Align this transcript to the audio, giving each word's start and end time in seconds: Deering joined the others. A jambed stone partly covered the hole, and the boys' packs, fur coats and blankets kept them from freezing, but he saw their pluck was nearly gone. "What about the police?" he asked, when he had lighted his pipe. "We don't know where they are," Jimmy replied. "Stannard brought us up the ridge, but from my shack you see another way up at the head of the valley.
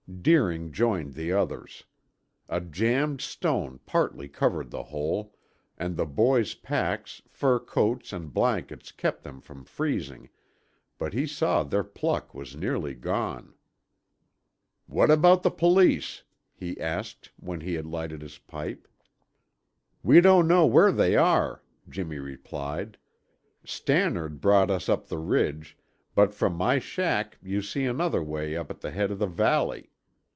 Deering 0.21 0.71
joined 0.73 1.13
the 1.13 1.31
others. 1.31 1.85
A 2.49 2.59
jambed 2.59 3.21
stone 3.21 3.79
partly 3.87 4.27
covered 4.27 4.69
the 4.69 4.83
hole, 4.83 5.33
and 5.79 5.95
the 5.97 6.05
boys' 6.05 6.53
packs, 6.53 7.21
fur 7.29 7.57
coats 7.59 8.11
and 8.13 8.31
blankets 8.33 8.91
kept 8.91 9.23
them 9.23 9.39
from 9.39 9.63
freezing, 9.63 10.29
but 10.99 11.13
he 11.13 11.25
saw 11.25 11.63
their 11.63 11.83
pluck 11.85 12.35
was 12.35 12.55
nearly 12.57 12.93
gone. 12.93 13.53
"What 14.85 15.09
about 15.09 15.41
the 15.43 15.49
police?" 15.49 16.21
he 16.53 16.79
asked, 16.79 17.31
when 17.39 17.61
he 17.61 17.73
had 17.75 17.87
lighted 17.87 18.21
his 18.21 18.37
pipe. 18.37 18.87
"We 20.03 20.19
don't 20.21 20.47
know 20.47 20.65
where 20.67 20.91
they 20.91 21.15
are," 21.15 21.63
Jimmy 21.89 22.19
replied. 22.19 22.97
"Stannard 23.63 24.39
brought 24.41 24.69
us 24.69 24.87
up 24.89 25.07
the 25.07 25.17
ridge, 25.17 25.77
but 26.13 26.31
from 26.33 26.53
my 26.55 26.77
shack 26.79 27.37
you 27.41 27.61
see 27.63 27.85
another 27.85 28.21
way 28.21 28.55
up 28.57 28.69
at 28.69 28.81
the 28.81 28.91
head 28.91 29.09
of 29.09 29.17
the 29.17 29.25
valley. 29.25 29.87